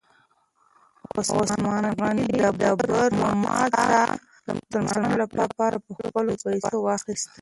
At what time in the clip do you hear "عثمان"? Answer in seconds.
1.41-1.83